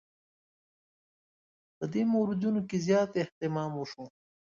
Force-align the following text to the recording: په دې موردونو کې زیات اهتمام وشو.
په 1.77 1.85
دې 1.93 2.03
موردونو 2.13 2.59
کې 2.69 2.77
زیات 2.87 3.11
اهتمام 3.21 3.71
وشو. 3.75 4.05